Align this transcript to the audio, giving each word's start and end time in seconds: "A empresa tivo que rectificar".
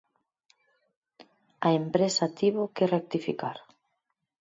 "A 1.67 1.69
empresa 1.81 2.25
tivo 2.39 2.63
que 2.75 2.89
rectificar". 2.95 3.57